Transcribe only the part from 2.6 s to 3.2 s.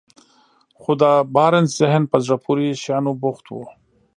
شيانو